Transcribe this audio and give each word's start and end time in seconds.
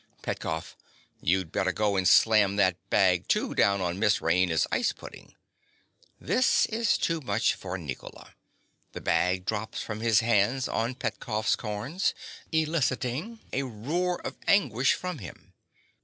_)PETKOFF. 0.23 0.75
You'd 1.21 1.51
better 1.51 1.71
go 1.71 1.95
and 1.95 2.07
slam 2.07 2.55
that 2.55 2.75
bag, 2.89 3.27
too, 3.27 3.53
down 3.53 3.81
on 3.81 3.99
Miss 3.99 4.17
Raina's 4.17 4.65
ice 4.71 4.93
pudding! 4.93 5.35
(_This 6.19 6.67
is 6.69 6.97
too 6.97 7.21
much 7.21 7.53
for 7.53 7.77
Nicola. 7.77 8.33
The 8.93 9.01
bag 9.01 9.45
drops 9.45 9.79
from 9.83 9.99
his 9.99 10.21
hands 10.21 10.67
on 10.67 10.95
Petkoff's 10.95 11.55
corns, 11.55 12.15
eliciting 12.51 13.41
a 13.53 13.61
roar 13.61 14.19
of 14.25 14.37
anguish 14.47 14.93
from 14.93 15.19
him. 15.19 15.53